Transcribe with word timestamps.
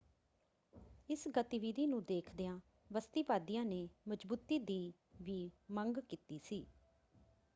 ਇਸ 1.09 1.27
ਗਤੀਵਿਧੀ 1.37 1.85
ਨੂੰ 1.87 2.03
ਦੇਖਦਿਆਂ 2.05 2.59
ਬਸਤੀਵਾਦੀਆਂ 2.91 3.65
ਨੇ 3.65 3.87
ਮਜ਼ਬੂਤੀ 4.07 4.59
ਦੀ 4.61 4.81
ਵੀ 5.21 5.39
ਮੰਗ 5.71 5.97
ਕੀਤੀ 6.09 6.39
ਸੀ। 6.39 6.65